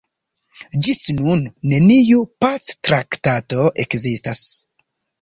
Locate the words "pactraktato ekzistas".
2.47-4.47